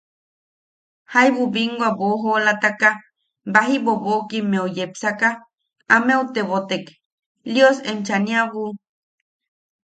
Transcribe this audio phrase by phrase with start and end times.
[1.13, 2.89] Jaibu binwa boʼojoolataka
[3.53, 5.29] baji bobokimmeu yepsaka
[5.95, 6.85] ameu tebotek:
[7.53, 8.63] –Lios enchaniabu.